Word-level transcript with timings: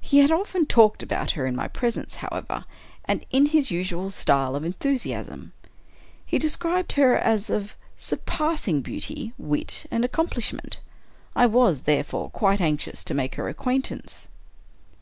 He 0.00 0.20
had 0.20 0.30
often 0.32 0.64
talked 0.64 1.02
about 1.02 1.32
her 1.32 1.44
in 1.44 1.54
my 1.54 1.68
presence, 1.68 2.14
however, 2.24 2.64
and 3.04 3.26
in 3.30 3.44
his 3.44 3.70
usual 3.70 4.10
style 4.10 4.56
of 4.56 4.64
enthusiasm. 4.64 5.52
He 6.24 6.38
described 6.38 6.92
her 6.92 7.18
as 7.18 7.50
of 7.50 7.76
surpassing 7.94 8.80
beauty, 8.80 9.34
wit, 9.36 9.84
and 9.90 10.06
accomplishment. 10.06 10.78
I 11.36 11.44
was, 11.44 11.82
therefore, 11.82 12.30
quite 12.30 12.62
anxious 12.62 13.04
to 13.04 13.12
make 13.12 13.34
her 13.34 13.46
acquaintance. 13.50 14.28